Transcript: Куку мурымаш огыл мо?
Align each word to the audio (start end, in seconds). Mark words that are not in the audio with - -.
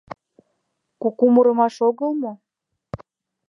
Куку 1.01 1.25
мурымаш 1.33 1.75
огыл 1.87 2.11
мо? 2.21 2.31